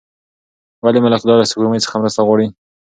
ولې 0.83 0.99
ملکیار 1.05 1.37
له 1.39 1.45
سپوږمۍ 1.51 1.79
څخه 1.85 1.99
مرسته 2.01 2.21
غواړي؟ 2.27 2.47